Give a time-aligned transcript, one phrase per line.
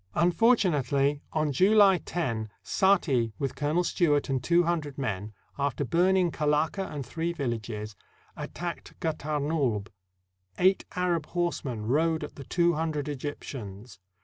[0.15, 6.91] Unfortunately, on July lo, Saati, with Colonel Stewart and two hundred men, after burning Kalaka
[6.91, 7.95] and three villages,
[8.35, 9.89] attacked Gatarnulb.
[10.57, 13.99] Eight Arab horsemen rode at the two hundred Egyptians.